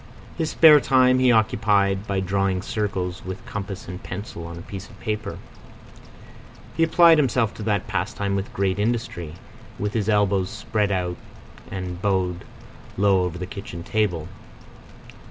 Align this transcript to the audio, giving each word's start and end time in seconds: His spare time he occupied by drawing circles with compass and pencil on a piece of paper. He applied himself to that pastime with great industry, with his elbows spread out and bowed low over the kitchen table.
His 0.35 0.49
spare 0.49 0.79
time 0.79 1.19
he 1.19 1.31
occupied 1.31 2.07
by 2.07 2.21
drawing 2.21 2.63
circles 2.63 3.23
with 3.23 3.45
compass 3.45 3.87
and 3.87 4.01
pencil 4.01 4.47
on 4.47 4.57
a 4.57 4.63
piece 4.63 4.89
of 4.89 4.99
paper. 4.99 5.37
He 6.75 6.81
applied 6.81 7.19
himself 7.19 7.53
to 7.53 7.61
that 7.69 7.85
pastime 7.85 8.35
with 8.35 8.51
great 8.51 8.79
industry, 8.79 9.35
with 9.77 9.93
his 9.93 10.09
elbows 10.09 10.49
spread 10.49 10.91
out 10.91 11.17
and 11.69 12.01
bowed 12.01 12.45
low 12.97 13.25
over 13.25 13.37
the 13.37 13.45
kitchen 13.45 13.83
table. 13.83 14.27